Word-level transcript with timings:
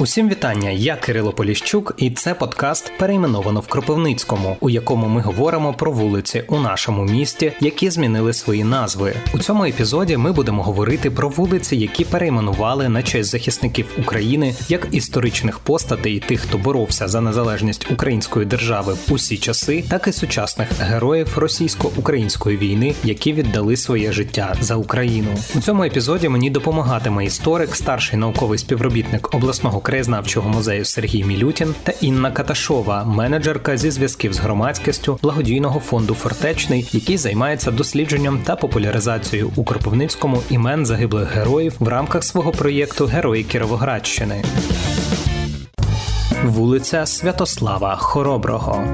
Усім 0.00 0.28
вітання, 0.28 0.70
я 0.70 0.96
Кирило 0.96 1.32
Поліщук, 1.32 1.94
і 1.96 2.10
це 2.10 2.34
подкаст 2.34 2.92
перейменовано 2.98 3.60
в 3.60 3.66
Кропивницькому, 3.66 4.56
у 4.60 4.70
якому 4.70 5.08
ми 5.08 5.20
говоримо 5.20 5.74
про 5.74 5.92
вулиці 5.92 6.44
у 6.48 6.58
нашому 6.58 7.04
місті, 7.04 7.52
які 7.60 7.90
змінили 7.90 8.32
свої 8.32 8.64
назви. 8.64 9.14
У 9.34 9.38
цьому 9.38 9.64
епізоді 9.64 10.16
ми 10.16 10.32
будемо 10.32 10.62
говорити 10.62 11.10
про 11.10 11.28
вулиці, 11.28 11.76
які 11.76 12.04
перейменували 12.04 12.88
на 12.88 13.02
честь 13.02 13.30
захисників 13.30 13.86
України 13.98 14.54
як 14.68 14.88
історичних 14.92 15.58
постатей, 15.58 16.20
тих, 16.20 16.40
хто 16.40 16.58
боровся 16.58 17.08
за 17.08 17.20
незалежність 17.20 17.90
української 17.90 18.46
держави 18.46 18.96
в 19.08 19.12
усі 19.12 19.38
часи, 19.38 19.84
так 19.88 20.08
і 20.08 20.12
сучасних 20.12 20.68
героїв 20.80 21.38
російсько-української 21.38 22.56
війни, 22.56 22.94
які 23.04 23.32
віддали 23.32 23.76
своє 23.76 24.12
життя 24.12 24.54
за 24.60 24.74
Україну. 24.74 25.30
У 25.54 25.60
цьому 25.60 25.84
епізоді 25.84 26.28
мені 26.28 26.50
допомагатиме 26.50 27.24
історик, 27.24 27.76
старший 27.76 28.18
науковий 28.18 28.58
співробітник 28.58 29.34
обласного 29.34 29.80
краєзнавчого 29.88 30.48
музею 30.48 30.84
Сергій 30.84 31.24
Мілютін 31.24 31.74
та 31.82 31.92
Інна 32.00 32.30
Каташова, 32.30 33.04
менеджерка 33.04 33.76
зі 33.76 33.90
зв'язків 33.90 34.32
з 34.32 34.38
громадськістю 34.38 35.18
благодійного 35.22 35.80
фонду 35.80 36.14
Фортечний, 36.14 36.88
який 36.92 37.16
займається 37.16 37.70
дослідженням 37.70 38.38
та 38.44 38.56
популяризацією 38.56 39.50
у 39.56 39.64
Кропивницькому 39.64 40.42
імен 40.50 40.86
загиблих 40.86 41.36
героїв 41.36 41.74
в 41.78 41.88
рамках 41.88 42.24
свого 42.24 42.52
проєкту 42.52 43.06
Герої 43.06 43.44
Кіровоградщини. 43.44 44.44
Вулиця 46.44 47.06
Святослава 47.06 47.96
Хороброго. 47.96 48.84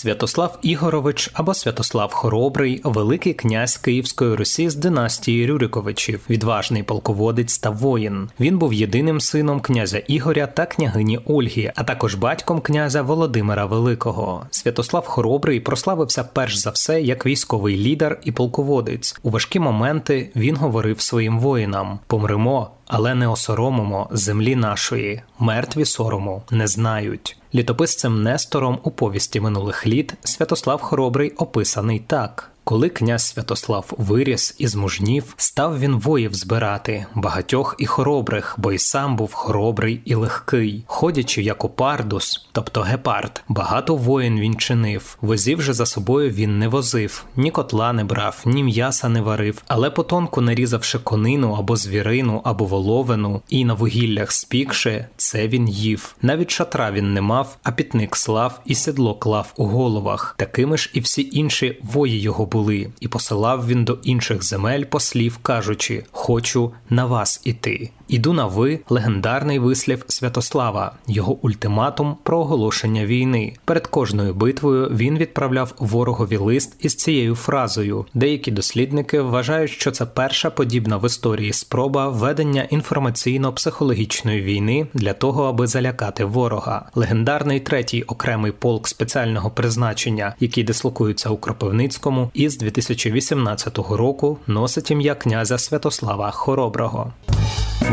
Святослав 0.00 0.58
Ігорович 0.62 1.30
або 1.34 1.54
Святослав 1.54 2.12
Хоробрий, 2.12 2.80
великий 2.84 3.34
князь 3.34 3.76
Київської 3.76 4.34
Русі 4.34 4.70
з 4.70 4.74
династії 4.74 5.46
Рюриковичів, 5.46 6.20
відважний 6.30 6.82
полководець 6.82 7.58
та 7.58 7.70
воїн. 7.70 8.28
Він 8.40 8.58
був 8.58 8.72
єдиним 8.72 9.20
сином 9.20 9.60
князя 9.60 9.98
Ігоря 9.98 10.46
та 10.46 10.66
княгині 10.66 11.18
Ольги, 11.26 11.72
а 11.76 11.84
також 11.84 12.14
батьком 12.14 12.60
князя 12.60 13.02
Володимира 13.02 13.66
Великого. 13.66 14.46
Святослав 14.50 15.06
Хоробрий 15.06 15.60
прославився 15.60 16.24
перш 16.24 16.56
за 16.56 16.70
все 16.70 17.00
як 17.00 17.26
військовий 17.26 17.76
лідер 17.76 18.20
і 18.24 18.32
полководець. 18.32 19.16
У 19.22 19.30
важкі 19.30 19.58
моменти 19.58 20.30
він 20.36 20.56
говорив 20.56 21.00
своїм 21.00 21.40
воїнам: 21.40 21.98
помремо 22.06 22.70
але 22.92 23.14
не 23.14 23.28
осоромимо 23.28 24.08
землі 24.10 24.56
нашої, 24.56 25.22
мертві 25.38 25.84
сорому 25.84 26.42
не 26.50 26.66
знають. 26.66 27.39
Літописцем 27.54 28.22
Нестором 28.22 28.78
у 28.82 28.90
повісті 28.90 29.40
минулих 29.40 29.86
літ 29.86 30.14
Святослав 30.20 30.80
Хоробрий 30.80 31.30
описаний 31.30 31.98
так. 31.98 32.50
Коли 32.64 32.88
князь 32.88 33.26
Святослав 33.26 33.92
виріс 33.98 34.54
і 34.58 34.66
змужнів, 34.66 35.34
став 35.36 35.78
він 35.80 35.96
воїв 35.96 36.34
збирати, 36.34 37.06
багатьох 37.14 37.76
і 37.78 37.86
хоробрих, 37.86 38.54
бо 38.58 38.72
й 38.72 38.78
сам 38.78 39.16
був 39.16 39.32
хоробрий 39.32 40.00
і 40.04 40.14
легкий, 40.14 40.84
ходячи 40.86 41.42
як 41.42 41.64
опардус, 41.64 42.48
тобто 42.52 42.80
гепард, 42.80 43.42
багато 43.48 43.96
воїн 43.96 44.40
він 44.40 44.54
чинив. 44.54 45.18
Возів 45.20 45.62
же 45.62 45.72
за 45.72 45.86
собою 45.86 46.30
він 46.30 46.58
не 46.58 46.68
возив, 46.68 47.24
ні 47.36 47.50
котла 47.50 47.92
не 47.92 48.04
брав, 48.04 48.42
ні 48.46 48.64
м'яса 48.64 49.08
не 49.08 49.20
варив, 49.20 49.62
але 49.68 49.90
потонку 49.90 50.40
нарізавши 50.40 50.98
конину 50.98 51.52
або 51.52 51.76
звірину, 51.76 52.40
або 52.44 52.64
воловину, 52.64 53.42
і 53.48 53.64
на 53.64 53.74
вугіллях 53.74 54.32
спікши, 54.32 55.06
це 55.16 55.48
він 55.48 55.68
їв. 55.68 56.14
Навіть 56.22 56.50
шатра 56.50 56.90
він 56.90 57.14
не 57.14 57.20
мав, 57.20 57.56
а 57.62 57.72
пітник 57.72 58.16
слав 58.16 58.60
і 58.64 58.74
сідло 58.74 59.14
клав 59.14 59.52
у 59.56 59.66
головах. 59.66 60.34
Такими 60.38 60.78
ж 60.78 60.90
і 60.94 61.00
всі 61.00 61.28
інші 61.32 61.78
вої 61.82 62.20
його 62.20 62.46
були, 62.50 62.90
і 63.00 63.08
посилав 63.08 63.66
він 63.66 63.84
до 63.84 63.98
інших 64.02 64.44
земель 64.44 64.84
послів, 64.84 65.38
кажучи: 65.42 66.04
Хочу 66.10 66.72
на 66.90 67.06
вас 67.06 67.40
іти. 67.44 67.90
Іду 68.10 68.32
на 68.32 68.46
ви 68.46 68.80
легендарний 68.88 69.58
вислів 69.58 70.04
Святослава, 70.08 70.92
його 71.06 71.32
ультиматум 71.32 72.16
про 72.22 72.38
оголошення 72.38 73.06
війни. 73.06 73.52
Перед 73.64 73.86
кожною 73.86 74.34
битвою 74.34 74.88
він 74.88 75.18
відправляв 75.18 75.74
ворогові 75.78 76.36
лист 76.36 76.76
із 76.80 76.94
цією 76.94 77.34
фразою. 77.34 78.06
Деякі 78.14 78.50
дослідники 78.50 79.20
вважають, 79.20 79.70
що 79.70 79.90
це 79.90 80.06
перша 80.06 80.50
подібна 80.50 80.96
в 80.96 81.06
історії 81.06 81.52
спроба 81.52 82.08
ведення 82.08 82.68
інформаційно-психологічної 82.70 84.42
війни 84.42 84.86
для 84.94 85.12
того, 85.12 85.44
аби 85.44 85.66
залякати 85.66 86.24
ворога. 86.24 86.86
Легендарний 86.94 87.60
третій 87.60 88.02
окремий 88.02 88.52
полк 88.52 88.88
спеціального 88.88 89.50
призначення, 89.50 90.34
який 90.40 90.64
дислокується 90.64 91.30
у 91.30 91.36
Кропивницькому, 91.36 92.30
із 92.40 92.58
2018 92.58 93.78
року 93.78 94.38
носить 94.46 94.90
ім'я 94.90 95.14
князя 95.14 95.58
Святослава 95.58 96.30
Хороброго. 96.30 97.12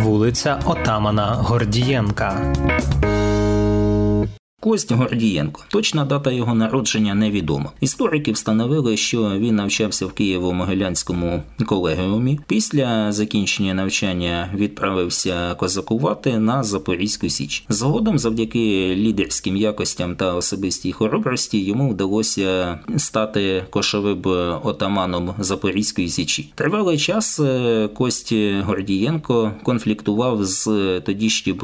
Вулиця 0.03 0.59
Отамана 0.66 1.25
Гордієнка. 1.25 2.53
Кость 4.67 4.91
Гордієнко. 4.91 5.63
Точна 5.67 6.05
дата 6.05 6.31
його 6.31 6.55
народження 6.55 7.16
невідома. 7.16 7.72
Історики 7.81 8.31
встановили, 8.31 8.97
що 8.97 9.31
він 9.38 9.55
навчався 9.55 10.05
в 10.05 10.09
Києво-Могилянському 10.09 11.41
колегіумі. 11.66 12.39
Після 12.47 13.11
закінчення 13.11 13.73
навчання 13.73 14.50
відправився 14.56 15.56
козакувати 15.56 16.38
на 16.38 16.63
Запорізьку 16.63 17.29
Січ. 17.29 17.66
Згодом, 17.69 18.19
завдяки 18.19 18.95
лідерським 18.95 19.57
якостям 19.57 20.16
та 20.16 20.33
особистій 20.33 20.91
хоробрості, 20.91 21.63
йому 21.63 21.89
вдалося 21.89 22.79
стати 22.97 23.66
кошовим 23.69 24.22
отаманом 24.63 25.33
Запорізької 25.39 26.09
Січі. 26.09 26.51
Тривалий 26.56 26.97
час 26.97 27.39
е, 27.39 27.89
Кость 27.94 28.33
Гордієнко 28.63 29.51
конфліктував 29.63 30.45
з 30.45 30.66
тодішнім 31.00 31.57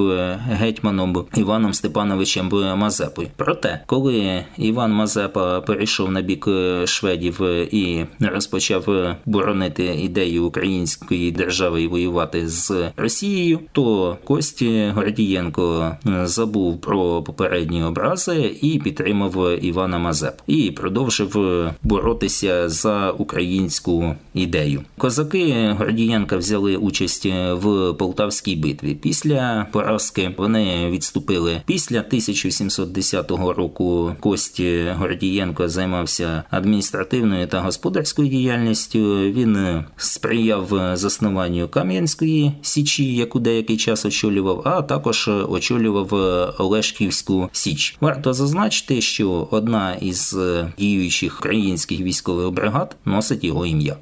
гетьманом 0.50 1.25
Іваном 1.38 1.74
Степановичем 1.74 2.50
Мазепою. 2.53 2.93
Мазепою. 2.94 3.28
Проте, 3.36 3.80
коли 3.86 4.46
Іван 4.58 4.94
Мазепа 4.94 5.62
перейшов 5.62 6.12
на 6.12 6.22
бік 6.22 6.46
е, 6.48 6.88
шведів 6.88 7.44
е, 7.44 7.68
і 7.72 8.06
розпочав 8.20 8.90
е, 8.90 9.16
боронити 9.26 9.86
ідею 9.86 10.46
української 10.46 11.31
держави 11.31 11.84
і 11.84 11.88
воювати 11.88 12.48
з 12.48 12.92
Росією, 12.98 13.59
то 13.72 14.18
Кості 14.24 14.92
Гордієнко 14.96 15.96
забув 16.24 16.81
про 16.81 17.24
попередні 17.24 17.84
образи 17.84 18.56
і 18.62 18.80
підтримав 18.80 19.64
Івана 19.64 19.98
Мазеп 19.98 20.42
і 20.48 20.72
продовжив 20.72 21.38
боротися 21.84 22.70
за 22.70 23.12
українську 23.12 24.16
ідею. 24.34 24.81
Козаки 24.98 25.75
Гордієнка 25.80 26.38
взяли 26.38 26.75
участь 26.75 27.25
в 27.52 27.94
Полтавській 27.94 28.56
битві. 28.56 28.96
Після 28.96 29.68
поразки 29.72 30.31
вони 30.38 30.90
відступили 30.90 31.62
після 31.66 32.00
1700 32.00 32.73
1910 32.80 33.58
року 33.58 34.16
Кості 34.20 34.86
Гордієнко 35.00 35.70
займався 35.70 36.44
адміністративною 36.50 37.48
та 37.48 37.62
господарською 37.62 38.28
діяльністю. 38.28 39.00
Він 39.20 39.84
сприяв 39.98 40.98
заснуванню 40.98 41.68
Кам'янської 41.68 42.52
січі, 42.62 43.16
яку 43.16 43.40
деякий 43.40 43.78
час 43.78 44.06
очолював, 44.06 44.62
а 44.66 44.82
також 44.82 45.30
очолював 45.50 46.14
Олешківську 46.58 47.50
Січ. 47.52 47.98
Варто 48.02 48.34
зазначити, 48.34 49.02
що 49.02 49.48
одна 49.52 49.94
із 49.94 50.38
діючих 50.78 51.40
українських 51.40 52.00
військових 52.00 52.52
бригад 52.52 52.96
носить 53.06 53.44
його 53.44 53.66
ім'я. 53.66 53.96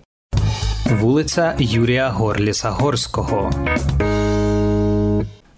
Вулиця 0.99 1.55
Юрія 1.59 2.09
Горліса 2.09 2.69
Горського. 2.69 3.51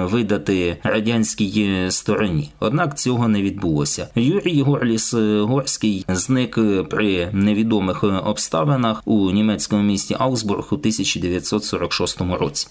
видати 0.04 0.78
радянській 0.84 1.86
стороні. 1.90 2.50
Однак 2.60 2.98
цього 2.98 3.28
не 3.28 3.42
відбулося. 3.42 4.08
Юрій 4.16 4.62
Горліс 4.62 5.14
Горський 5.42 6.06
зник 6.08 6.60
при 6.90 7.30
невідомих 7.34 8.04
обставинах 8.04 9.02
у 9.06 9.32
німецькому 9.32 9.84
місті 9.84 10.16
Аусбург 10.20 10.68
у 10.72 10.76
1946 10.76 12.22
році. 12.22 12.68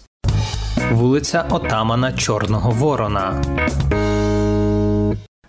Вулиця 0.95 1.47
Отамана 1.51 2.13
Чорного 2.13 2.71
Ворона. 2.71 3.43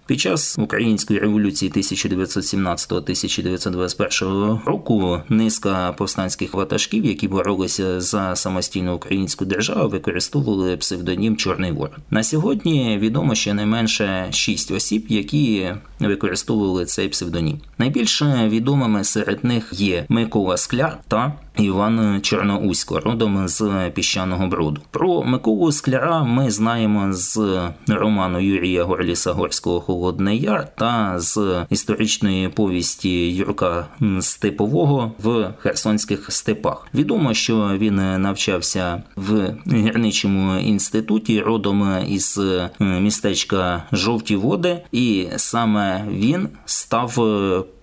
Під 0.06 0.20
час 0.20 0.60
української 0.60 1.20
революції 1.20 1.72
1917-1921 1.72 4.66
року 4.66 5.22
низка 5.30 5.94
повстанських 5.98 6.54
ватажків, 6.54 7.06
які 7.06 7.28
боролися 7.28 8.02
за 8.02 8.36
самостійну 8.36 8.96
українську 8.96 9.46
державу, 9.46 9.90
використовували 9.90 10.78
псевдонім 10.78 11.38
Чорний 11.38 11.72
Ворон. 11.72 11.98
На 12.10 12.24
сьогодні 12.24 12.98
відомо 13.02 13.36
щонайменше 13.36 14.28
шість 14.32 14.72
осіб, 14.72 15.06
які 15.10 15.74
використовували 16.00 16.86
цей 16.86 17.10
псевдонім. 17.10 17.60
Найбільш 17.78 18.22
відомими 18.22 19.04
серед 19.04 19.44
них 19.44 19.70
є 19.74 20.06
Микола 20.10 20.58
Скляр 20.58 21.00
та 21.08 21.34
Іван 21.58 22.22
Чорноусько, 22.22 23.00
родом 23.00 23.48
з 23.48 23.90
піщаного 23.94 24.48
броду. 24.48 24.82
Про 24.92 25.24
Миколу 25.24 25.72
Скляра 25.72 26.24
ми 26.24 26.52
знаємо 26.52 27.14
з 27.14 27.60
роману 27.88 28.40
Юрія 28.40 28.84
Горліса 28.84 29.32
Горського 29.32 29.82
Холодний 29.82 30.40
Яр 30.40 30.68
та 30.76 31.20
з 31.20 31.66
історичної 31.70 32.50
повісті 32.50 33.32
Юрка 33.32 33.88
Степового 34.20 35.12
в 35.24 35.54
Херсонських 35.60 36.32
степах. 36.32 36.88
Відомо, 36.94 37.34
що 37.34 37.72
він 37.78 37.96
навчався 38.22 39.04
в 39.16 39.54
гірничому 39.74 40.60
інституті, 40.60 41.42
родом 41.42 41.98
із 42.10 42.42
містечка 42.80 43.84
Жовті 43.92 44.36
Води, 44.36 44.82
і 44.92 45.28
саме 45.36 46.06
він 46.10 46.50
став 46.66 47.18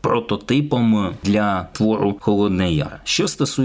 прототипом 0.00 1.14
для 1.22 1.69
твору 1.72 2.16
Холодний 2.20 2.76
Яр. 2.76 3.00
Що 3.04 3.28
стосується 3.28 3.61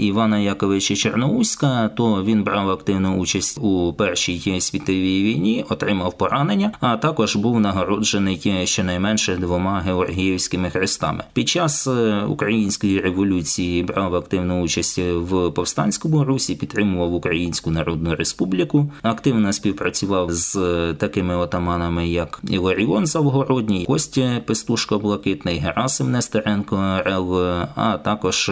Івана 0.00 0.38
Яковича 0.38 0.96
Черноуська, 0.96 1.88
то 1.88 2.24
він 2.24 2.42
брав 2.42 2.70
активну 2.70 3.16
участь 3.16 3.58
у 3.58 3.92
першій 3.92 4.60
світовій 4.60 5.22
війні, 5.22 5.64
отримав 5.68 6.18
поранення, 6.18 6.72
а 6.80 6.96
також 6.96 7.36
був 7.36 7.60
нагороджений 7.60 8.62
щонайменше 8.64 9.36
двома 9.36 9.80
георгіївськими 9.80 10.70
хрестами. 10.70 11.24
Під 11.32 11.48
час 11.48 11.88
української 12.28 13.00
революції 13.00 13.82
брав 13.82 14.14
активну 14.14 14.62
участь 14.62 14.98
в 14.98 15.50
повстанському 15.50 16.24
русі, 16.24 16.54
підтримував 16.54 17.14
Українську 17.14 17.70
Народну 17.70 18.14
Республіку, 18.16 18.90
активно 19.02 19.52
співпрацював 19.52 20.32
з 20.32 20.54
такими 20.98 21.36
отаманами, 21.36 22.08
як 22.08 22.40
Іларіон 22.48 23.06
Завгородній, 23.06 23.84
Костя 23.84 24.40
Пестушко 24.46 24.98
Блакитний 24.98 25.58
Герасим 25.58 26.10
Нестеренко 26.10 27.00
РЛ, 27.06 27.38
а 27.74 27.98
також 28.04 28.50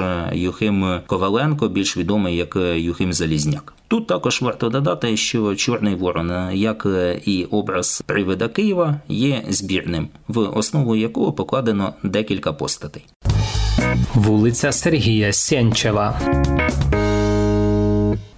Юхим 0.50 1.00
Коваленко, 1.06 1.68
більш 1.68 1.96
відомий 1.96 2.36
як 2.36 2.56
Юхим 2.76 3.12
Залізняк. 3.12 3.74
Тут 3.88 4.06
також 4.06 4.42
варто 4.42 4.68
додати, 4.68 5.16
що 5.16 5.56
Чорний 5.56 5.94
Ворон, 5.94 6.32
як 6.52 6.86
і 7.24 7.44
образ 7.44 8.02
привида 8.06 8.48
Києва, 8.48 9.00
є 9.08 9.44
збірним, 9.48 10.08
в 10.28 10.38
основу 10.38 10.96
якого 10.96 11.32
покладено 11.32 11.94
декілька 12.02 12.52
постатей. 12.52 13.04
Вулиця 14.14 14.72
Сергія 14.72 15.32
Сєнчева. 15.32 16.20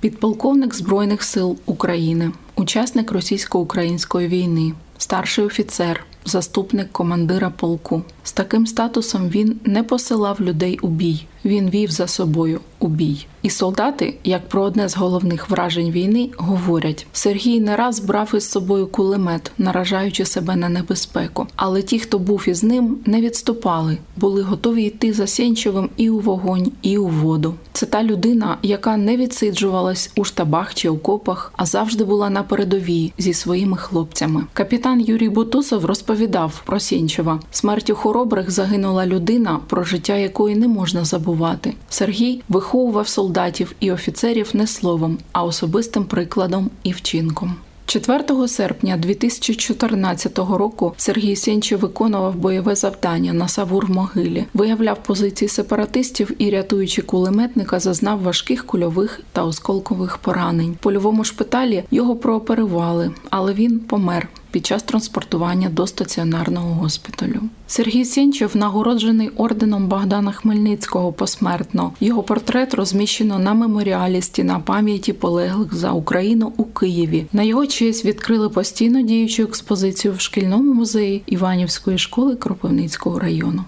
Підполковник 0.01 0.75
Збройних 0.75 1.23
сил 1.23 1.59
України, 1.67 2.33
учасник 2.57 3.13
російсько-української 3.13 4.29
війни, 4.29 4.73
старший 4.99 5.45
офіцер, 5.45 6.05
заступник 6.25 6.93
командира 6.93 7.51
полку. 7.51 8.03
З 8.25 8.33
таким 8.33 8.67
статусом 8.67 9.29
він 9.29 9.61
не 9.65 9.83
посилав 9.83 10.41
людей 10.41 10.79
у 10.83 10.89
бій, 10.89 11.27
він 11.45 11.71
вів 11.71 11.91
за 11.91 12.07
собою 12.07 12.61
у 12.79 12.89
бій. 12.89 13.27
І 13.43 13.51
солдати, 13.51 14.15
як 14.25 14.49
про 14.49 14.63
одне 14.63 14.89
з 14.89 14.97
головних 14.97 15.51
вражень 15.51 15.91
війни, 15.91 16.31
говорять: 16.37 17.07
Сергій 17.13 17.61
не 17.61 17.77
раз 17.77 18.01
брав 18.01 18.35
із 18.35 18.51
собою 18.51 18.87
кулемет, 18.87 19.53
наражаючи 19.59 20.25
себе 20.25 20.57
на 20.57 20.69
небезпеку. 20.69 21.47
Але 21.57 21.83
ті, 21.83 21.99
хто 21.99 22.19
був 22.19 22.49
із 22.49 22.63
ним, 22.63 22.99
не 23.07 23.21
відступали, 23.21 23.99
були 24.17 24.43
готові 24.43 24.85
йти 24.85 25.13
за 25.13 25.27
Сєнчевим 25.27 25.91
і 25.97 26.11
у 26.11 26.19
вогонь, 26.19 26.73
і 26.83 26.99
у 26.99 27.07
воду. 27.07 27.55
Це 27.73 27.87
та 27.87 28.03
людина, 28.03 28.59
яка 28.63 28.97
не 28.97 29.17
відсиджувалась 29.17 30.11
у 30.17 30.25
штабах 30.25 30.75
чи 30.75 30.89
окопах, 30.89 31.53
а 31.57 31.67
завжди 31.67 32.05
була 32.05 32.31
на 32.31 32.43
передовій 32.43 33.13
зі 33.19 33.35
своїми 33.35 33.77
хлопцями. 33.77 34.45
Капітан 34.53 35.01
Юрій 35.01 35.29
Бутусов 35.29 35.85
розповідав 35.85 36.63
про 36.67 36.81
Сєнчева. 36.81 37.41
Смертю 37.51 37.95
хоробрих 38.13 38.51
загинула 38.51 39.07
людина, 39.07 39.61
про 39.67 39.85
життя 39.85 40.17
якої 40.17 40.57
не 40.57 40.69
можна 40.69 41.05
забувати. 41.05 41.75
Сергій 41.89 42.43
виховував 42.49 43.09
солдатів 43.09 43.75
і 43.81 43.93
офіцерів 43.93 44.51
не 44.55 44.67
словом, 44.67 45.19
а 45.33 45.45
особистим 45.45 46.05
прикладом 46.05 46.71
і 46.83 46.93
вчинком. 46.93 47.55
4 47.87 48.49
серпня 48.49 48.97
2014 48.97 50.39
року 50.39 50.95
Сергій 50.97 51.37
Сенчев 51.37 51.81
виконував 51.81 52.35
бойове 52.35 52.75
завдання 52.75 53.33
на 53.33 53.47
Савур-могилі, 53.49 54.45
виявляв 54.55 55.03
позиції 55.03 55.49
сепаратистів 55.49 56.31
і, 56.39 56.51
рятуючи 56.51 57.03
кулеметника, 57.03 57.81
зазнав 57.81 58.23
важких 58.23 58.67
кульових 58.67 59.21
та 59.33 59.45
осколкових 59.45 60.19
поранень. 60.19 60.73
В 60.73 60.77
польовому 60.77 61.25
шпиталі 61.25 61.85
його 61.91 62.17
прооперували, 62.17 63.11
але 63.31 63.53
він 63.53 63.79
помер 63.79 64.29
під 64.53 64.67
час 64.67 64.83
транспортування 64.83 65.69
до 65.69 65.87
стаціонарного 65.87 66.75
госпіталю. 66.75 67.41
Сергій 67.67 68.05
Сінчев 68.05 68.57
нагороджений 68.57 69.29
орденом 69.29 69.87
Богдана 69.87 70.33
Хмельницького 70.33 71.13
посмертно. 71.13 71.93
Його 72.01 72.23
портрет 72.23 72.75
розміщено 72.75 73.39
на 73.39 73.55
меморіалі 73.55 74.23
стіна 74.23 74.59
пам'яті 74.59 75.13
полеглих 75.13 75.75
за 75.75 75.93
Україну 75.93 76.53
у 76.57 76.65
Києві. 76.65 77.27
На 77.33 77.43
його 77.43 77.67
честь 77.67 78.05
відкрили 78.05 78.49
постійно 78.49 79.03
діючу 79.03 79.43
експозицію 79.43 80.15
в 80.15 80.21
шкільному 80.21 80.75
музеї 80.75 81.23
Іванівської 81.27 81.99
школи 81.99 82.37
Кропивницького 82.37 83.19
району. 83.19 83.65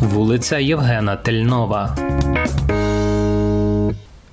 Вулиця 0.00 0.58
Євгена 0.58 1.16
Тельнова. 1.16 1.96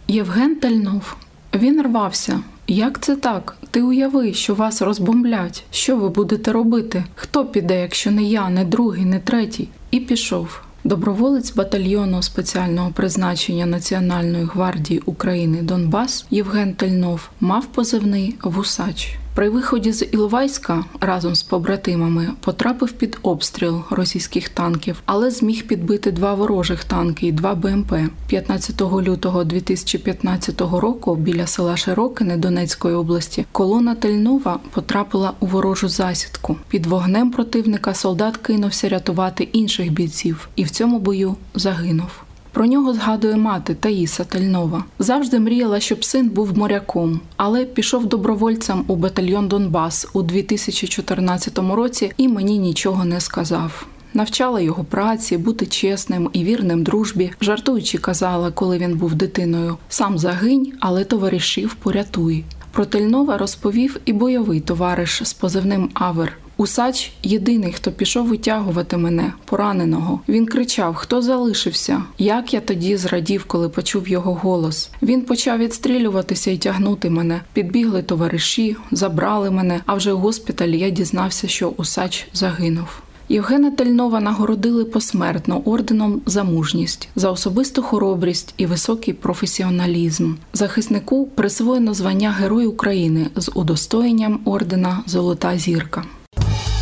Євген 0.07 0.55
Тельнов. 0.55 1.15
Він 1.55 1.81
рвався. 1.81 2.39
Як 2.71 2.99
це 2.99 3.15
так? 3.15 3.57
Ти 3.71 3.81
уяви, 3.81 4.33
що 4.33 4.55
вас 4.55 4.81
розбомблять. 4.81 5.63
Що 5.71 5.97
ви 5.97 6.09
будете 6.09 6.51
робити? 6.51 7.03
Хто 7.15 7.45
піде, 7.45 7.81
якщо 7.81 8.11
не 8.11 8.23
я, 8.23 8.49
не 8.49 8.65
другий, 8.65 9.05
не 9.05 9.19
третій? 9.19 9.67
І 9.91 9.99
пішов. 9.99 10.61
Доброволець 10.83 11.55
батальйону 11.55 12.21
спеціального 12.21 12.91
призначення 12.91 13.65
Національної 13.65 14.43
гвардії 14.43 15.01
України 15.05 15.61
Донбас 15.61 16.25
Євген 16.31 16.73
Тельнов 16.73 17.29
мав 17.39 17.65
позивний 17.65 18.35
вусач. 18.43 19.15
При 19.39 19.49
виході 19.49 19.91
з 19.91 20.05
Іловайська 20.11 20.85
разом 20.99 21.35
з 21.35 21.43
побратимами 21.43 22.29
потрапив 22.39 22.91
під 22.91 23.17
обстріл 23.21 23.81
російських 23.89 24.49
танків, 24.49 25.01
але 25.05 25.31
зміг 25.31 25.67
підбити 25.67 26.11
два 26.11 26.33
ворожих 26.33 26.83
танки 26.83 27.27
і 27.27 27.31
два 27.31 27.55
БМП. 27.55 27.93
15 28.27 28.81
лютого 28.81 29.43
2015 29.43 30.61
року 30.61 31.15
біля 31.15 31.47
села 31.47 31.77
Широкине 31.77 32.37
Донецької 32.37 32.95
області 32.95 33.45
колона 33.51 33.95
Тельнова 33.95 34.59
потрапила 34.73 35.33
у 35.39 35.45
ворожу 35.45 35.89
засідку. 35.89 36.57
Під 36.69 36.85
вогнем 36.85 37.31
противника 37.31 37.93
солдат 37.93 38.37
кинувся 38.37 38.89
рятувати 38.89 39.43
інших 39.43 39.91
бійців 39.91 40.49
і 40.55 40.63
в 40.63 40.69
цьому 40.69 40.99
бою 40.99 41.35
загинув. 41.55 42.09
Про 42.51 42.65
нього 42.65 42.93
згадує 42.93 43.35
мати 43.35 43.75
Таїса 43.75 44.23
Тельнова. 44.23 44.83
Завжди 44.99 45.39
мріяла, 45.39 45.79
щоб 45.79 46.05
син 46.05 46.29
був 46.29 46.57
моряком, 46.57 47.19
але 47.37 47.65
пішов 47.65 48.05
добровольцем 48.05 48.83
у 48.87 48.95
батальйон 48.95 49.47
Донбас 49.47 50.07
у 50.13 50.21
2014 50.21 51.59
році 51.59 52.11
і 52.17 52.27
мені 52.27 52.57
нічого 52.57 53.05
не 53.05 53.21
сказав. 53.21 53.87
Навчала 54.13 54.61
його 54.61 54.83
праці, 54.83 55.37
бути 55.37 55.65
чесним 55.65 56.29
і 56.33 56.43
вірним 56.43 56.83
дружбі, 56.83 57.31
жартуючи, 57.41 57.97
казала, 57.97 58.51
коли 58.51 58.77
він 58.77 58.97
був 58.97 59.15
дитиною: 59.15 59.77
сам 59.89 60.17
загинь, 60.17 60.73
але 60.79 61.03
товаришів 61.03 61.73
порятуй. 61.73 62.43
Про 62.71 62.85
Тельнова 62.85 63.37
розповів 63.37 63.99
і 64.05 64.13
бойовий 64.13 64.59
товариш 64.59 65.21
з 65.23 65.33
позивним 65.33 65.89
Авер. 65.93 66.37
Усач 66.59 67.11
єдиний, 67.23 67.73
хто 67.73 67.91
пішов 67.91 68.27
витягувати 68.27 68.97
мене, 68.97 69.33
пораненого. 69.45 70.19
Він 70.29 70.45
кричав: 70.45 70.95
Хто 70.95 71.21
залишився? 71.21 72.03
Як 72.17 72.53
я 72.53 72.59
тоді 72.59 72.97
зрадів, 72.97 73.43
коли 73.47 73.69
почув 73.69 74.07
його 74.07 74.33
голос. 74.33 74.89
Він 75.01 75.21
почав 75.21 75.57
відстрілюватися 75.57 76.51
і 76.51 76.57
тягнути 76.57 77.09
мене. 77.09 77.41
Підбігли 77.53 78.03
товариші, 78.03 78.75
забрали 78.91 79.51
мене. 79.51 79.81
А 79.85 79.93
вже 79.93 80.13
у 80.13 80.17
госпіталі 80.17 80.79
я 80.79 80.89
дізнався, 80.89 81.47
що 81.47 81.69
усач 81.69 82.27
загинув. 82.33 82.87
Євгена 83.29 83.71
Тельнова 83.71 84.19
нагородили 84.19 84.85
посмертно 84.85 85.61
орденом 85.65 86.21
за 86.25 86.43
мужність, 86.43 87.09
за 87.15 87.31
особисту 87.31 87.81
хоробрість 87.81 88.53
і 88.57 88.65
високий 88.65 89.13
професіоналізм. 89.13 90.33
Захиснику 90.53 91.25
присвоєно 91.25 91.93
звання 91.93 92.31
Герой 92.31 92.65
України 92.65 93.27
з 93.35 93.51
удостоєнням 93.55 94.39
ордена 94.45 95.03
Золота 95.07 95.57
зірка. 95.57 96.03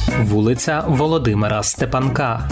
Вулиця 0.08 0.84
Володимира 0.88 1.64
Степанка. 1.64 2.48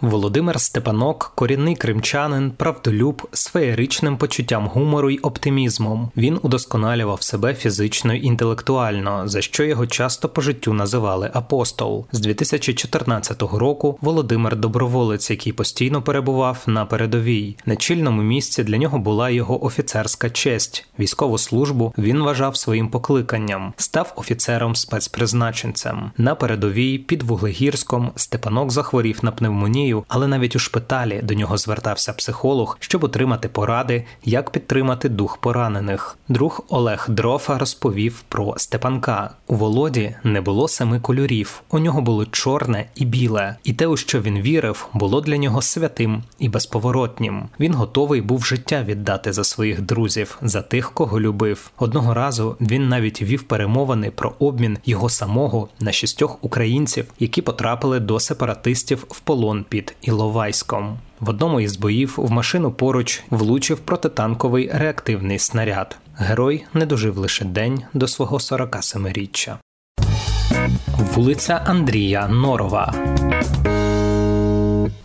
Володимир 0.00 0.60
Степанок, 0.60 1.32
корінний 1.34 1.76
кримчанин, 1.76 2.50
правдолюб 2.50 3.28
з 3.32 3.46
феєричним 3.46 4.16
почуттям 4.16 4.66
гумору 4.66 5.10
й 5.10 5.18
оптимізмом. 5.18 6.10
Він 6.16 6.38
удосконалював 6.42 7.22
себе 7.22 7.54
фізично 7.54 8.14
й 8.14 8.26
інтелектуально, 8.26 9.28
за 9.28 9.40
що 9.40 9.64
його 9.64 9.86
часто 9.86 10.28
по 10.28 10.40
життю 10.40 10.72
називали 10.72 11.30
апостол. 11.34 12.06
З 12.12 12.20
2014 12.20 13.42
року 13.42 13.98
Володимир 14.00 14.56
доброволець, 14.56 15.30
який 15.30 15.52
постійно 15.52 16.02
перебував 16.02 16.62
на 16.66 16.86
передовій. 16.86 17.56
На 17.66 17.76
чільному 17.76 18.22
місці 18.22 18.64
для 18.64 18.76
нього 18.76 18.98
була 18.98 19.30
його 19.30 19.64
офіцерська 19.64 20.30
честь. 20.30 20.86
Військову 20.98 21.38
службу 21.38 21.94
він 21.98 22.22
вважав 22.22 22.56
своїм 22.56 22.88
покликанням, 22.88 23.72
став 23.76 24.12
офіцером 24.16 24.76
спецпризначенцем. 24.76 26.10
На 26.18 26.34
передовій 26.34 26.98
під 26.98 27.22
Вуглегірськом 27.22 28.12
Степанок 28.16 28.70
захворів 28.70 29.18
на 29.22 29.32
пневмонію 29.32 29.87
але 30.08 30.26
навіть 30.26 30.56
у 30.56 30.58
шпиталі 30.58 31.20
до 31.22 31.34
нього 31.34 31.56
звертався 31.56 32.12
психолог, 32.12 32.76
щоб 32.80 33.04
отримати 33.04 33.48
поради, 33.48 34.04
як 34.24 34.50
підтримати 34.50 35.08
дух 35.08 35.36
поранених. 35.36 36.18
Друг 36.28 36.64
Олег 36.68 37.06
Дрофа 37.08 37.58
розповів 37.58 38.22
про 38.28 38.54
Степанка. 38.56 39.30
У 39.46 39.54
Володі 39.54 40.14
не 40.24 40.40
було 40.40 40.68
семи 40.68 41.00
кольорів. 41.00 41.62
У 41.70 41.78
нього 41.78 42.00
було 42.00 42.26
чорне 42.26 42.86
і 42.94 43.04
біле, 43.04 43.56
і 43.64 43.72
те, 43.72 43.86
у 43.86 43.96
що 43.96 44.20
він 44.20 44.40
вірив, 44.40 44.88
було 44.94 45.20
для 45.20 45.36
нього 45.36 45.62
святим 45.62 46.22
і 46.38 46.48
безповоротнім. 46.48 47.42
Він 47.60 47.74
готовий 47.74 48.20
був 48.20 48.44
життя 48.44 48.82
віддати 48.82 49.32
за 49.32 49.44
своїх 49.44 49.80
друзів, 49.80 50.38
за 50.42 50.62
тих, 50.62 50.90
кого 50.90 51.20
любив. 51.20 51.70
Одного 51.78 52.14
разу 52.14 52.56
він 52.60 52.88
навіть 52.88 53.22
вів 53.22 53.42
перемовини 53.42 54.10
про 54.10 54.32
обмін 54.38 54.78
його 54.84 55.08
самого 55.08 55.68
на 55.80 55.92
шістьох 55.92 56.38
українців, 56.44 57.06
які 57.18 57.42
потрапили 57.42 58.00
до 58.00 58.20
сепаратистів 58.20 59.04
в 59.08 59.20
полон 59.20 59.64
під 59.78 59.94
Іловайськом. 60.00 60.98
В 61.20 61.28
одному 61.28 61.60
із 61.60 61.76
боїв 61.76 62.14
в 62.16 62.30
машину 62.30 62.72
поруч 62.72 63.22
влучив 63.30 63.78
протитанковий 63.78 64.70
реактивний 64.72 65.38
снаряд. 65.38 65.98
Герой 66.16 66.64
не 66.74 66.86
дожив 66.86 67.18
лише 67.18 67.44
день 67.44 67.82
до 67.94 68.08
свого 68.08 68.36
47-річчя. 68.38 69.56
Вулиця 71.14 71.62
Андрія 71.66 72.28
Норова. 72.28 72.94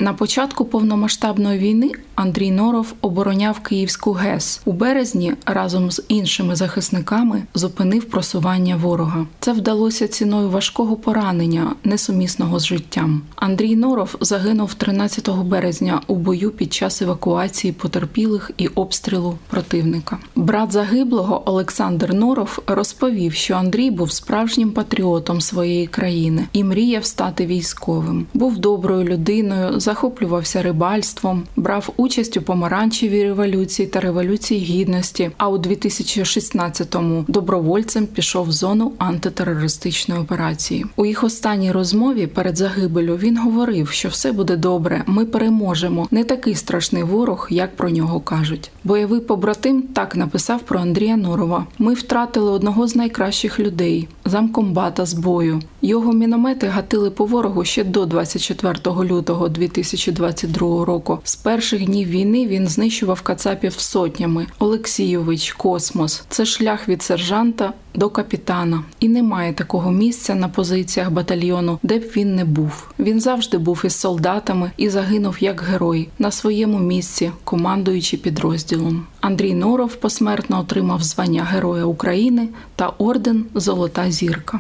На 0.03 0.13
початку 0.13 0.65
повномасштабної 0.65 1.59
війни 1.59 1.91
Андрій 2.15 2.51
Норов 2.51 2.93
обороняв 3.01 3.59
Київську 3.59 4.11
ГЕС 4.11 4.61
у 4.65 4.71
березні 4.71 5.33
разом 5.45 5.91
з 5.91 6.03
іншими 6.07 6.55
захисниками 6.55 7.43
зупинив 7.53 8.05
просування 8.05 8.75
ворога. 8.75 9.25
Це 9.39 9.53
вдалося 9.53 10.07
ціною 10.07 10.49
важкого 10.49 10.95
поранення, 10.95 11.75
несумісного 11.83 12.59
з 12.59 12.65
життям. 12.65 13.21
Андрій 13.35 13.75
Норов 13.75 14.15
загинув 14.21 14.73
13 14.73 15.29
березня 15.29 16.01
у 16.07 16.15
бою 16.15 16.51
під 16.51 16.73
час 16.73 17.01
евакуації 17.01 17.73
потерпілих 17.73 18.51
і 18.57 18.67
обстрілу 18.67 19.37
противника. 19.47 20.17
Брат 20.35 20.71
загиблого 20.71 21.43
Олександр 21.45 22.13
Норов 22.13 22.59
розповів, 22.67 23.33
що 23.33 23.53
Андрій 23.53 23.91
був 23.91 24.11
справжнім 24.11 24.71
патріотом 24.71 25.41
своєї 25.41 25.87
країни 25.87 26.47
і 26.53 26.63
мріяв 26.63 27.05
стати 27.05 27.45
військовим. 27.45 28.25
Був 28.33 28.57
доброю 28.57 29.03
людиною 29.03 29.79
захоплювався 29.93 30.61
рибальством, 30.61 31.43
брав 31.55 31.89
участь 31.97 32.37
у 32.37 32.41
помаранчевій 32.41 33.23
революції 33.23 33.87
та 33.87 33.99
революції 33.99 34.59
гідності. 34.59 35.31
А 35.37 35.49
у 35.49 35.57
2016-му 35.57 37.25
добровольцем 37.27 38.07
пішов 38.07 38.47
в 38.47 38.51
зону 38.51 38.91
антитерористичної 38.97 40.21
операції. 40.21 40.85
У 40.95 41.05
їх 41.05 41.23
останній 41.23 41.71
розмові 41.71 42.27
перед 42.27 42.57
загибелю 42.57 43.15
він 43.15 43.37
говорив, 43.37 43.89
що 43.89 44.09
все 44.09 44.31
буде 44.31 44.55
добре, 44.55 45.03
ми 45.07 45.25
переможемо. 45.25 46.07
Не 46.11 46.23
такий 46.23 46.55
страшний 46.55 47.03
ворог, 47.03 47.47
як 47.49 47.75
про 47.75 47.89
нього 47.89 48.19
кажуть. 48.19 48.71
Бойовий 48.83 49.19
побратим 49.19 49.81
так 49.81 50.15
написав 50.15 50.61
про 50.61 50.79
Андрія 50.79 51.17
Норова: 51.17 51.65
ми 51.79 51.93
втратили 51.93 52.51
одного 52.51 52.87
з 52.87 52.95
найкращих 52.95 53.59
людей, 53.59 54.07
замкомбата 54.25 55.05
з 55.05 55.13
бою. 55.13 55.61
Його 55.81 56.13
міномети 56.13 56.67
гатили 56.67 57.09
по 57.09 57.25
ворогу 57.25 57.63
ще 57.63 57.83
до 57.83 58.05
24 58.05 58.75
лютого 58.85 59.49
2000 59.49 59.82
2022 59.83 60.85
року. 60.85 61.19
З 61.23 61.35
перших 61.35 61.85
днів 61.85 62.07
війни 62.07 62.47
він 62.47 62.67
знищував 62.67 63.21
Кацапів 63.21 63.73
сотнями. 63.73 64.47
Олексійович, 64.59 65.51
космос 65.51 66.23
це 66.29 66.45
шлях 66.45 66.89
від 66.89 67.01
сержанта 67.01 67.73
до 67.95 68.09
капітана, 68.09 68.83
і 68.99 69.09
немає 69.09 69.53
такого 69.53 69.91
місця 69.91 70.35
на 70.35 70.47
позиціях 70.47 71.11
батальйону, 71.11 71.79
де 71.83 71.99
б 71.99 72.11
він 72.15 72.35
не 72.35 72.45
був. 72.45 72.89
Він 72.99 73.21
завжди 73.21 73.57
був 73.57 73.81
із 73.85 73.95
солдатами 73.95 74.71
і 74.77 74.89
загинув 74.89 75.37
як 75.39 75.61
герой 75.61 76.09
на 76.19 76.31
своєму 76.31 76.79
місці, 76.79 77.31
командуючи 77.43 78.17
підрозділом. 78.17 79.05
Андрій 79.21 79.53
Норов 79.53 79.95
посмертно 79.95 80.59
отримав 80.59 81.03
звання 81.03 81.43
Героя 81.43 81.85
України 81.85 82.47
та 82.75 82.87
орден 82.87 83.45
Золота 83.55 84.11
зірка. 84.11 84.59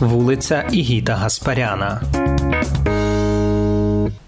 Вулиця 0.00 0.68
Ігіта 0.72 1.14
Гаспаряна 1.14 2.02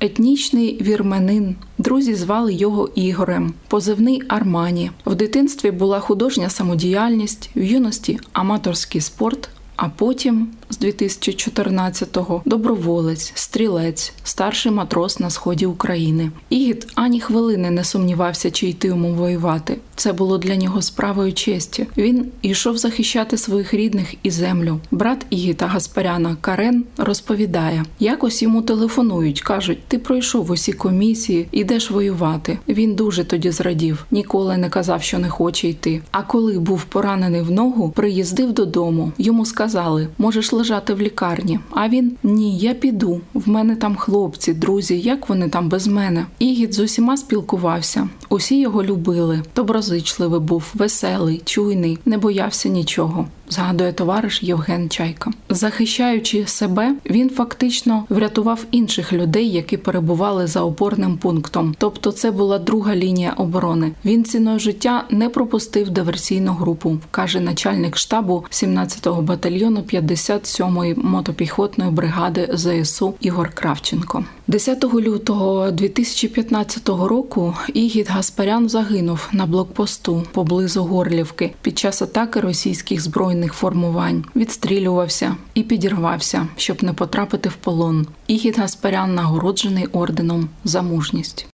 етнічний 0.04 0.82
вірменин. 0.82 1.56
Друзі 1.78 2.14
звали 2.14 2.54
його 2.54 2.90
Ігорем, 2.94 3.54
позивний 3.68 4.22
Армані. 4.28 4.90
В 5.06 5.14
дитинстві 5.14 5.70
була 5.70 6.00
художня 6.00 6.50
самодіяльність, 6.50 7.50
в 7.56 7.62
юності 7.62 8.20
аматорський 8.32 9.00
спорт, 9.00 9.48
а 9.76 9.88
потім 9.88 10.48
з 10.70 10.80
2014-го 10.80 12.42
доброволець, 12.44 13.32
стрілець, 13.34 14.12
старший 14.24 14.72
матрос 14.72 15.20
на 15.20 15.30
сході 15.30 15.66
України. 15.66 16.30
Ігіт 16.50 16.86
ані 16.94 17.20
хвилини 17.20 17.70
не 17.70 17.84
сумнівався, 17.84 18.50
чи 18.50 18.66
йти 18.68 18.88
йому 18.88 19.14
воювати. 19.14 19.76
Це 19.96 20.12
було 20.12 20.38
для 20.38 20.56
нього 20.56 20.82
справою 20.82 21.32
честі. 21.32 21.86
Він 21.96 22.26
йшов 22.42 22.78
захищати 22.78 23.36
своїх 23.36 23.74
рідних 23.74 24.14
і 24.22 24.30
землю. 24.30 24.80
Брат 24.90 25.26
Ігіта 25.30 25.66
Гаспаряна 25.66 26.36
Карен 26.40 26.84
розповідає: 26.96 27.84
якось 28.00 28.42
йому 28.42 28.62
телефонують, 28.62 29.40
кажуть: 29.40 29.78
ти 29.88 29.98
пройшов 29.98 30.50
усі 30.50 30.72
комісії, 30.72 31.48
ідеш 31.52 31.90
воювати. 31.90 32.58
Він 32.68 32.94
дуже 32.94 33.24
тоді 33.24 33.50
зрадів, 33.50 34.06
ніколи 34.10 34.56
не 34.56 34.68
казав, 34.68 35.02
що 35.02 35.18
не 35.18 35.28
хоче 35.28 35.68
йти. 35.68 36.02
А 36.10 36.22
коли 36.22 36.58
був 36.58 36.84
поранений 36.84 37.42
в 37.42 37.50
ногу, 37.50 37.90
приїздив 37.90 38.52
додому. 38.52 39.12
Йому 39.18 39.46
сказали, 39.46 40.08
можеш 40.18 40.52
лежати 40.54 40.94
в 40.94 41.00
лікарні. 41.00 41.60
А 41.70 41.88
він 41.88 42.16
ні, 42.22 42.58
я 42.58 42.74
піду. 42.74 43.20
В 43.34 43.48
мене 43.48 43.76
там 43.76 43.96
хлопці, 43.96 44.54
друзі, 44.54 45.00
як 45.00 45.28
вони 45.28 45.48
там 45.48 45.68
без 45.68 45.86
мене. 45.86 46.26
Ігід 46.38 46.74
з 46.74 46.80
усіма 46.80 47.16
спілкувався. 47.16 48.08
Усі 48.28 48.60
його 48.60 48.84
любили. 48.84 49.42
Доброзичливий 49.56 50.40
був, 50.40 50.64
веселий, 50.74 51.42
чуйний, 51.44 51.98
не 52.04 52.18
боявся 52.18 52.68
нічого 52.68 53.26
згадує 53.48 53.92
товариш 53.92 54.42
Євген 54.42 54.90
Чайка. 54.90 55.30
Захищаючи 55.48 56.46
себе, 56.46 56.94
він 57.10 57.30
фактично 57.30 58.04
врятував 58.08 58.64
інших 58.70 59.12
людей, 59.12 59.50
які 59.50 59.76
перебували 59.76 60.46
за 60.46 60.62
опорним 60.62 61.16
пунктом. 61.16 61.74
Тобто, 61.78 62.12
це 62.12 62.30
була 62.30 62.58
друга 62.58 62.96
лінія 62.96 63.32
оборони. 63.36 63.92
Він 64.04 64.24
ціною 64.24 64.58
життя 64.58 65.04
не 65.10 65.28
пропустив 65.28 65.90
диверсійну 65.90 66.52
групу, 66.52 66.98
каже 67.10 67.40
начальник 67.40 67.96
штабу 67.96 68.44
17-го 68.50 69.22
батальйону 69.22 69.80
57-ї 69.80 71.04
мотопіхотної 71.04 71.90
бригади 71.90 72.50
ЗСУ 72.52 73.14
Ігор 73.20 73.50
Кравченко. 73.54 74.24
10 74.46 74.84
лютого 74.94 75.70
2015 75.70 76.88
року 76.88 77.54
Ігід 77.74 78.08
Гаспарян 78.14 78.68
загинув 78.68 79.28
на 79.32 79.46
блокпосту 79.46 80.22
поблизу 80.32 80.84
Горлівки 80.84 81.54
під 81.62 81.78
час 81.78 82.02
атаки 82.02 82.40
російських 82.40 83.00
збройних 83.00 83.52
формувань, 83.52 84.24
відстрілювався 84.36 85.36
і 85.54 85.62
підірвався, 85.62 86.46
щоб 86.56 86.84
не 86.84 86.92
потрапити 86.92 87.48
в 87.48 87.54
полон. 87.54 88.06
Ігід 88.26 88.58
Гаспарян 88.58 89.14
нагороджений 89.14 89.86
орденом 89.86 90.48
за 90.64 90.82
мужність. 90.82 91.46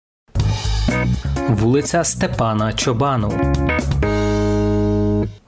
Вулиця 1.49 2.05
Степана 2.05 2.73
Чобану. 2.73 3.55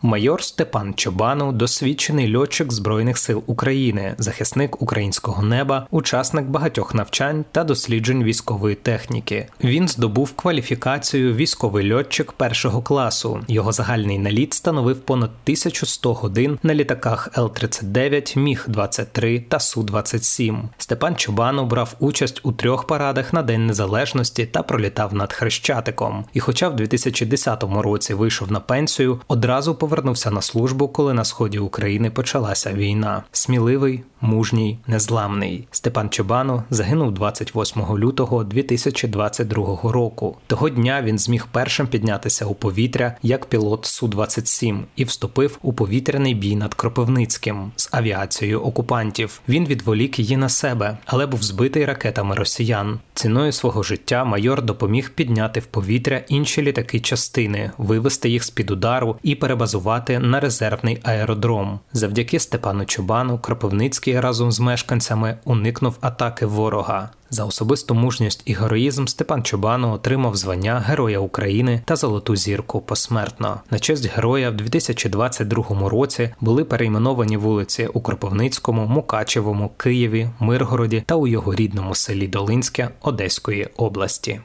Майор 0.02 0.42
Степан 0.42 0.95
Чобану, 0.95 1.52
досвідчений 1.52 2.37
льотчик 2.37 2.73
Збройних 2.73 3.19
сил 3.19 3.42
України, 3.47 4.14
захисник 4.19 4.83
українського 4.83 5.42
неба, 5.42 5.87
учасник 5.90 6.45
багатьох 6.45 6.95
навчань 6.95 7.45
та 7.52 7.64
досліджень 7.64 8.25
військової 8.25 8.75
техніки. 8.75 9.47
Він 9.64 9.88
здобув 9.88 10.33
кваліфікацію 10.33 11.35
військовий 11.35 11.92
льотчик 11.92 12.33
першого 12.33 12.83
класу. 12.83 13.40
Його 13.49 13.73
загальний 13.73 14.19
наліт 14.19 14.54
становив 14.54 15.00
понад 15.00 15.30
1100 15.45 16.14
годин 16.14 16.59
на 16.62 16.75
літаках 16.75 17.28
Л-39, 17.38 18.38
Міг 18.38 18.64
23 18.69 19.40
та 19.40 19.61
Су 19.61 19.83
27 19.83 20.62
Степан 20.78 21.16
Чобану 21.16 21.66
брав 21.66 21.95
участь 21.99 22.40
у 22.42 22.52
трьох 22.52 22.87
парадах 22.87 23.33
на 23.33 23.42
День 23.42 23.66
Незалежності 23.66 24.47
та 24.47 24.62
пролітав 24.62 25.14
над 25.14 25.33
Хрещатиком. 25.33 26.25
І, 26.33 26.40
хоча 26.40 26.69
в 26.69 26.76
2010 26.76 27.64
році 27.76 28.14
вийшов 28.14 28.52
на 28.52 28.61
пенсію, 28.61 29.21
одразу 29.28 29.75
повернувся 29.75 29.90
на 30.31 30.43
службу, 30.43 30.89
коли 30.89 31.15
на 31.15 31.25
сході 31.25 31.59
України 31.59 32.11
почалася 32.11 32.73
війна. 32.73 33.23
Сміливий, 33.33 34.03
мужній, 34.21 34.79
незламний. 34.87 35.69
Степан 35.71 36.11
Чобану 36.11 36.63
загинув 36.71 37.13
28 37.13 37.83
лютого 37.99 38.45
2022 38.45 39.79
року. 39.83 40.37
Того 40.47 40.69
дня 40.69 41.03
він 41.03 41.19
зміг 41.19 41.47
першим 41.53 41.87
піднятися 41.87 42.47
у 42.47 42.55
повітря 42.55 43.17
як 43.23 43.47
пілот 43.47 43.87
су 43.87 44.09
27 44.09 44.85
і 44.97 45.05
вступив 45.05 45.59
у 45.63 45.73
повітряний 45.73 46.35
бій 46.35 46.57
над 46.57 46.75
Кропивницьким 46.75 47.73
з 47.77 47.89
авіацією 47.93 48.63
окупантів. 48.63 49.41
Він 49.49 49.67
відволік 49.67 50.19
її 50.19 50.37
на 50.37 50.49
себе, 50.49 50.99
але 51.07 51.27
був 51.27 51.43
збитий 51.43 51.85
ракетами 51.85 52.35
росіян. 52.35 52.99
Ціною 53.15 53.53
свого 53.53 53.83
життя 53.83 54.25
майор 54.25 54.63
допоміг 54.63 55.11
підняти 55.15 55.61
в 55.61 55.67
повітря 55.67 56.23
інші 56.29 56.63
літаки 56.63 57.01
частини, 57.01 57.71
вивести 57.79 58.29
їх 58.29 58.45
з 58.45 58.51
під 58.51 58.71
удару 58.71 59.17
і 59.23 59.35
перебазувати 59.35 59.80
на 60.19 60.41
резервний 60.41 61.01
аеродром. 61.03 61.81
Завдяки 61.93 62.39
Степану 62.39 62.85
Чубану 62.85 63.39
Кропивницький 63.39 64.21
разом 64.21 64.53
з 64.53 64.61
мешканцями 64.61 65.39
уникнув 65.45 65.97
атаки 66.01 66.47
ворога. 66.47 67.11
За 67.31 67.45
особисту 67.45 67.95
мужність 67.95 68.43
і 68.45 68.55
героїзм 68.55 69.07
Степан 69.07 69.43
Чубану 69.43 69.93
отримав 69.93 70.37
звання 70.37 70.79
Героя 70.87 71.19
України 71.19 71.83
та 71.85 71.97
Золоту 71.97 72.37
зірку 72.37 72.81
посмертно. 72.81 73.61
На 73.71 73.79
честь 73.79 74.17
героя 74.17 74.51
в 74.51 74.57
2022 74.57 75.89
році 75.89 76.31
були 76.41 76.65
перейменовані 76.65 77.37
вулиці 77.37 77.87
у 77.93 78.01
Кропивницькому, 78.01 78.87
Мукачевому, 78.87 79.71
Києві, 79.77 80.29
Миргороді 80.41 81.03
та 81.07 81.15
у 81.15 81.27
його 81.27 81.55
рідному 81.55 81.95
селі 81.95 82.29
Долинське 82.29 82.89
Одеської 83.01 83.69
області. 83.77 84.41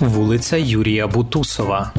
Вулиця 0.00 0.56
Юрія 0.56 1.06
Бутусова. 1.06 1.92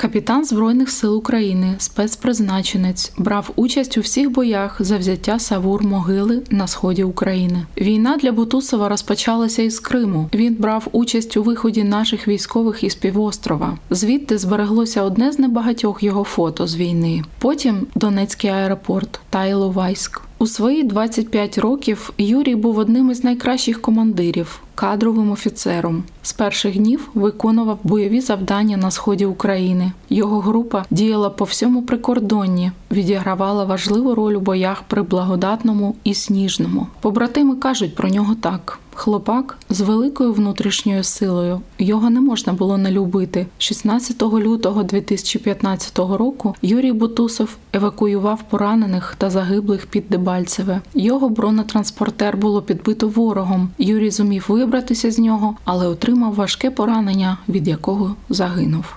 Капітан 0.00 0.44
Збройних 0.44 0.90
сил 0.90 1.16
України, 1.16 1.74
спецпризначенець, 1.78 3.12
брав 3.18 3.50
участь 3.56 3.98
у 3.98 4.00
всіх 4.00 4.30
боях 4.30 4.76
за 4.80 4.98
взяття 4.98 5.38
Савур 5.38 5.84
могили 5.84 6.42
на 6.50 6.66
сході 6.66 7.04
України. 7.04 7.66
Війна 7.76 8.16
для 8.16 8.32
Бутусова 8.32 8.88
розпочалася 8.88 9.62
із 9.62 9.80
Криму. 9.80 10.28
Він 10.34 10.54
брав 10.54 10.88
участь 10.92 11.36
у 11.36 11.42
виході 11.42 11.84
наших 11.84 12.28
військових 12.28 12.84
із 12.84 12.94
півострова. 12.94 13.78
Звідти 13.90 14.38
збереглося 14.38 15.02
одне 15.02 15.32
з 15.32 15.38
небагатьох 15.38 16.02
його 16.02 16.24
фото 16.24 16.66
з 16.66 16.76
війни. 16.76 17.22
Потім 17.38 17.86
Донецький 17.94 18.50
аеропорт 18.50 19.20
та 19.30 19.46
Іловайськ. 19.46 20.29
У 20.42 20.46
свої 20.46 20.82
25 20.82 21.58
років 21.58 22.12
Юрій 22.18 22.54
був 22.54 22.78
одним 22.78 23.10
із 23.10 23.24
найкращих 23.24 23.82
командирів, 23.82 24.62
кадровим 24.74 25.32
офіцером. 25.32 26.04
З 26.22 26.32
перших 26.32 26.76
днів 26.76 27.10
виконував 27.14 27.78
бойові 27.82 28.20
завдання 28.20 28.76
на 28.76 28.90
сході 28.90 29.26
України. 29.26 29.92
Його 30.10 30.40
група 30.40 30.84
діяла 30.90 31.30
по 31.30 31.44
всьому 31.44 31.82
прикордонні, 31.82 32.72
відігравала 32.90 33.64
важливу 33.64 34.14
роль 34.14 34.34
у 34.34 34.40
боях 34.40 34.82
при 34.82 35.02
благодатному 35.02 35.96
і 36.04 36.14
сніжному. 36.14 36.86
Побратими 37.00 37.56
кажуть 37.56 37.94
про 37.94 38.08
нього 38.08 38.34
так. 38.34 38.78
Хлопак 39.00 39.58
з 39.70 39.80
великою 39.80 40.32
внутрішньою 40.32 41.04
силою 41.04 41.60
його 41.78 42.10
не 42.10 42.20
можна 42.20 42.52
було 42.52 42.78
не 42.78 42.90
любити. 42.90 43.46
16 43.58 44.22
лютого 44.22 44.82
2015 44.82 45.98
року 45.98 46.54
Юрій 46.62 46.92
Бутусов 46.92 47.56
евакуював 47.72 48.42
поранених 48.42 49.14
та 49.18 49.30
загиблих 49.30 49.86
під 49.86 50.04
Дебальцеве. 50.10 50.80
Його 50.94 51.28
бронетранспортер 51.28 52.36
було 52.36 52.62
підбито 52.62 53.08
ворогом. 53.08 53.70
Юрій 53.78 54.10
зумів 54.10 54.44
вибратися 54.48 55.10
з 55.10 55.18
нього, 55.18 55.56
але 55.64 55.86
отримав 55.86 56.34
важке 56.34 56.70
поранення, 56.70 57.38
від 57.48 57.68
якого 57.68 58.14
загинув. 58.28 58.96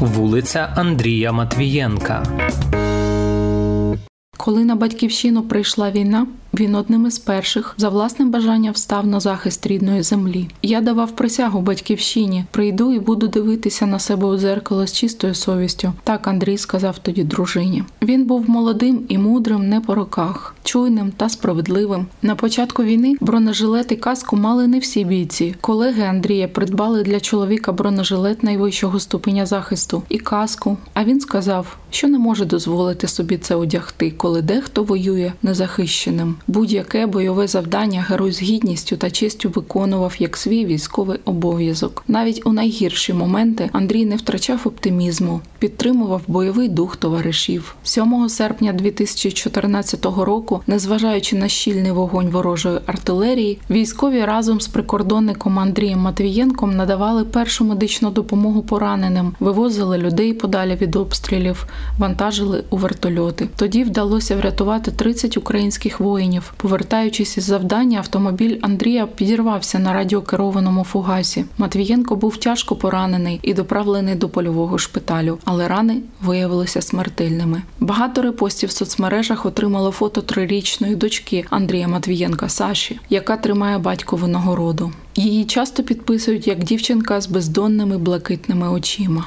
Вулиця 0.00 0.72
Андрія 0.76 1.32
Матвієнка. 1.32 2.22
Коли 4.36 4.64
на 4.64 4.74
батьківщину 4.76 5.42
прийшла 5.42 5.90
війна, 5.90 6.26
він 6.60 6.74
одним 6.74 7.06
із 7.06 7.18
перших 7.18 7.74
за 7.76 7.88
власним 7.88 8.30
бажанням 8.30 8.72
встав 8.72 9.06
на 9.06 9.20
захист 9.20 9.66
рідної 9.66 10.02
землі. 10.02 10.48
Я 10.62 10.80
давав 10.80 11.10
присягу 11.10 11.60
батьківщині, 11.60 12.44
прийду 12.50 12.92
і 12.92 12.98
буду 12.98 13.28
дивитися 13.28 13.86
на 13.86 13.98
себе 13.98 14.26
у 14.26 14.38
дзеркало 14.38 14.86
з 14.86 14.92
чистою 14.92 15.34
совістю. 15.34 15.92
Так 16.04 16.28
Андрій 16.28 16.58
сказав 16.58 16.98
тоді 16.98 17.24
дружині. 17.24 17.84
Він 18.02 18.24
був 18.24 18.50
молодим 18.50 19.04
і 19.08 19.18
мудрим 19.18 19.68
не 19.68 19.80
по 19.80 19.94
роках, 19.94 20.54
чуйним 20.64 21.12
та 21.16 21.28
справедливим. 21.28 22.06
На 22.22 22.34
початку 22.34 22.82
війни 22.82 23.16
бронежилет 23.20 23.92
і 23.92 23.96
каску 23.96 24.36
мали 24.36 24.66
не 24.66 24.78
всі 24.78 25.04
бійці. 25.04 25.54
Колеги 25.60 26.02
Андрія 26.02 26.48
придбали 26.48 27.02
для 27.02 27.20
чоловіка 27.20 27.72
бронежилет 27.72 28.42
найвищого 28.42 29.00
ступеня 29.00 29.46
захисту 29.46 30.02
і 30.08 30.18
каску. 30.18 30.76
А 30.94 31.04
він 31.04 31.20
сказав, 31.20 31.76
що 31.90 32.08
не 32.08 32.18
може 32.18 32.44
дозволити 32.44 33.08
собі 33.08 33.38
це 33.38 33.54
одягти, 33.54 34.10
коли 34.10 34.42
дехто 34.42 34.84
воює 34.84 35.32
незахищеним. 35.42 36.36
Будь-яке 36.46 37.06
бойове 37.06 37.46
завдання 37.46 38.06
герой 38.08 38.32
з 38.32 38.42
гідністю 38.42 38.96
та 38.96 39.10
честю 39.10 39.52
виконував 39.54 40.14
як 40.18 40.36
свій 40.36 40.64
військовий 40.64 41.18
обов'язок. 41.24 42.04
Навіть 42.08 42.46
у 42.46 42.52
найгірші 42.52 43.12
моменти 43.12 43.70
Андрій 43.72 44.04
не 44.04 44.16
втрачав 44.16 44.60
оптимізму, 44.64 45.40
підтримував 45.58 46.22
бойовий 46.26 46.68
дух 46.68 46.96
товаришів. 46.96 47.76
7 47.82 48.28
серпня 48.28 48.72
2014 48.72 50.04
року, 50.04 50.60
незважаючи 50.66 51.36
на 51.36 51.48
щільний 51.48 51.92
вогонь 51.92 52.28
ворожої 52.28 52.78
артилерії, 52.86 53.58
військові 53.70 54.24
разом 54.24 54.60
з 54.60 54.68
прикордонником 54.68 55.58
Андрієм 55.58 55.98
Матвієнком 55.98 56.76
надавали 56.76 57.24
першу 57.24 57.64
медичну 57.64 58.10
допомогу 58.10 58.62
пораненим, 58.62 59.34
вивозили 59.40 59.98
людей 59.98 60.34
подалі 60.34 60.78
від 60.80 60.96
обстрілів, 60.96 61.66
вантажили 61.98 62.64
у 62.70 62.76
вертольоти. 62.76 63.48
Тоді 63.56 63.84
вдалося 63.84 64.36
врятувати 64.36 64.90
30 64.90 65.36
українських 65.36 66.00
воїнів 66.00 66.33
воїнів. 66.34 66.52
Повертаючись 66.56 67.36
із 67.36 67.44
завдання, 67.44 67.98
автомобіль 67.98 68.58
Андрія 68.62 69.06
підірвався 69.06 69.78
на 69.78 69.92
радіокерованому 69.92 70.84
фугасі. 70.84 71.44
Матвієнко 71.58 72.16
був 72.16 72.36
тяжко 72.36 72.76
поранений 72.76 73.40
і 73.42 73.54
доправлений 73.54 74.14
до 74.14 74.28
польового 74.28 74.78
шпиталю, 74.78 75.38
але 75.44 75.68
рани 75.68 76.02
виявилися 76.22 76.82
смертельними. 76.82 77.62
Багато 77.80 78.22
репостів 78.22 78.68
в 78.68 78.72
соцмережах 78.72 79.46
отримало 79.46 79.90
фото 79.90 80.20
трирічної 80.20 80.96
дочки 80.96 81.44
Андрія 81.50 81.88
Матвієнка 81.88 82.48
Саші, 82.48 83.00
яка 83.10 83.36
тримає 83.36 83.78
батькову 83.78 84.26
нагороду. 84.26 84.92
Її 85.16 85.44
часто 85.44 85.82
підписують 85.82 86.46
як 86.46 86.64
дівчинка 86.64 87.20
з 87.20 87.26
бездонними 87.26 87.98
блакитними 87.98 88.68
очима. 88.68 89.26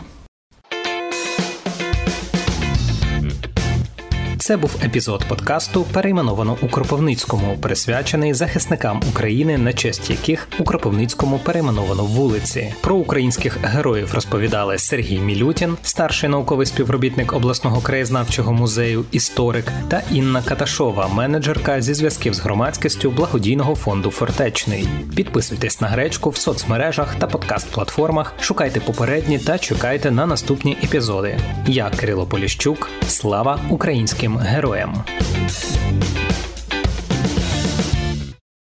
Це 4.47 4.57
був 4.57 4.75
епізод 4.83 5.25
подкасту, 5.27 5.83
перейменовано 5.83 6.57
у 6.61 6.67
Кропивницькому, 6.67 7.57
присвячений 7.61 8.33
захисникам 8.33 9.01
України, 9.09 9.57
на 9.57 9.73
честь 9.73 10.09
яких 10.09 10.47
у 10.59 10.63
Кропивницькому 10.63 11.39
перейменовано 11.39 12.03
вулиці. 12.03 12.73
Про 12.81 12.95
українських 12.95 13.57
героїв 13.63 14.13
розповідали 14.13 14.77
Сергій 14.77 15.19
Мілютін, 15.19 15.77
старший 15.83 16.29
науковий 16.29 16.65
співробітник 16.65 17.33
обласного 17.33 17.81
краєзнавчого 17.81 18.53
музею, 18.53 19.05
історик, 19.11 19.65
та 19.89 20.01
Інна 20.11 20.41
Каташова, 20.41 21.07
менеджерка 21.07 21.81
зі 21.81 21.93
зв'язків 21.93 22.33
з 22.33 22.39
громадськістю 22.39 23.11
благодійного 23.11 23.75
фонду 23.75 24.11
Фортечний. 24.11 24.87
Підписуйтесь 25.15 25.81
на 25.81 25.87
гречку 25.87 26.29
в 26.29 26.37
соцмережах 26.37 27.15
та 27.19 27.27
подкаст-платформах, 27.27 28.33
шукайте 28.39 28.79
попередні 28.79 29.39
та 29.39 29.57
чекайте 29.57 30.11
на 30.11 30.25
наступні 30.25 30.77
епізоди. 30.83 31.39
Я 31.65 31.89
Кирило 31.89 32.25
Поліщук. 32.25 32.89
Слава 33.07 33.59
українським 33.69 34.36
героям! 34.36 35.04